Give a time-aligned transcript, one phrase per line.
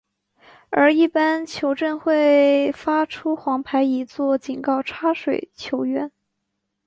[0.71, 6.11] 而一般球证会发出黄牌以作警告插水球员。